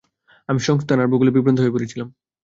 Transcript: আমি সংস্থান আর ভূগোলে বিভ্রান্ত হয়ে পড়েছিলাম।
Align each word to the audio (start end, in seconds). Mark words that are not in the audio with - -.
আমি 0.49 0.59
সংস্থান 0.59 0.97
আর 0.99 1.07
ভূগোলে 1.11 1.31
বিভ্রান্ত 1.33 1.59
হয়ে 1.61 1.73
পড়েছিলাম। 1.75 2.07